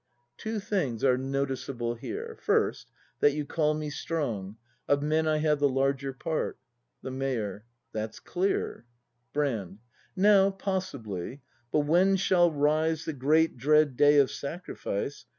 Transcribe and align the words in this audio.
Two 0.35 0.59
things 0.59 1.03
are 1.03 1.15
noticeable 1.15 1.93
here. 1.93 2.35
First, 2.41 2.89
that 3.19 3.33
you 3.35 3.45
call 3.45 3.75
me 3.75 3.91
strong. 3.91 4.57
Of 4.87 5.03
men 5.03 5.27
I 5.27 5.37
have 5.37 5.59
the 5.59 5.69
larger 5.69 6.11
part. 6.11 6.57
The 7.03 7.11
Mayor. 7.11 7.65
That's 7.91 8.19
clear. 8.19 8.87
Brand. 9.31 9.77
Now, 10.15 10.49
possibly: 10.49 11.43
but 11.71 11.81
when 11.81 12.15
shall 12.15 12.51
rise 12.51 13.05
The 13.05 13.13
great 13.13 13.57
dread 13.57 13.95
day 13.95 14.17
of 14.17 14.31
sacrifice. 14.31 15.27